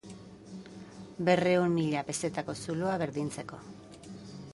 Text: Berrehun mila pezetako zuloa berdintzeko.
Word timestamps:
Berrehun 1.27 1.75
mila 1.79 2.01
pezetako 2.07 2.55
zuloa 2.63 2.95
berdintzeko. 3.03 3.61